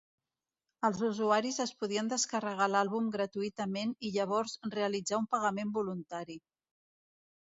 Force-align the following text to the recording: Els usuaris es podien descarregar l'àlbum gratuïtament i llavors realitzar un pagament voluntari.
Els 0.87 1.01
usuaris 1.07 1.59
es 1.65 1.73
podien 1.83 2.07
descarregar 2.13 2.69
l'àlbum 2.71 3.11
gratuïtament 3.17 3.93
i 4.09 4.11
llavors 4.15 4.57
realitzar 4.77 5.19
un 5.25 5.27
pagament 5.35 5.75
voluntari. 5.79 6.39